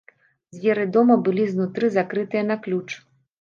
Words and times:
Дзверы 0.53 0.85
дома 0.95 1.17
былі 1.27 1.45
знутры 1.51 1.91
закрытыя 1.99 2.43
на 2.49 2.59
ключ. 2.65 2.85